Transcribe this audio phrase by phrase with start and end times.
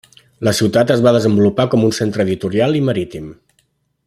[0.47, 3.33] La ciutat es va desenvolupar com un centre editorial i marítim.